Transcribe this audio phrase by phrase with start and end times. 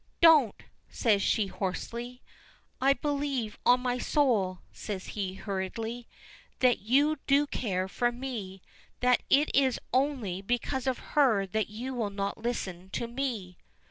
[0.19, 2.23] "Don't!" says she, hoarsely.
[2.81, 6.07] "I believe on my soul," says he, hurriedly,
[6.57, 8.63] "that you do care for me.
[9.01, 13.59] That it is only because of her that you will not listen to me."